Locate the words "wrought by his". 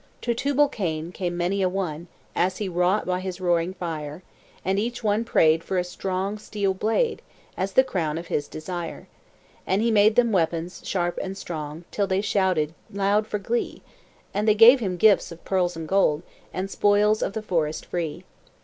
2.67-3.39